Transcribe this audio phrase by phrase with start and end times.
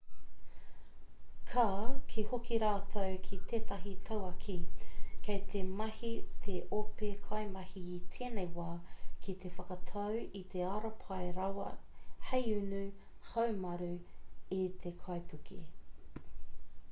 [1.49, 1.63] ka
[2.13, 4.55] kī hoki rātou ki tētahi tauākī
[5.27, 6.09] kei te mahi
[6.45, 8.65] te ope kaimahi i tēnei wā
[9.27, 11.67] ki te whakatau i te ara pai rawa
[12.31, 12.81] hei unu
[13.35, 13.93] haumaru
[14.57, 15.61] i te kaipuke